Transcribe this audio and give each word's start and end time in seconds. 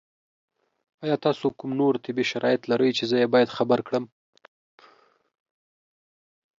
ایا 1.03 1.15
تاسو 1.25 1.45
کوم 1.57 1.71
نور 1.79 1.93
طبي 2.05 2.23
شرایط 2.31 2.61
لرئ 2.71 2.91
چې 2.97 3.03
زه 3.09 3.15
یې 3.21 3.27
باید 3.33 3.55
خبر 3.57 3.79
کړم؟ 3.87 4.05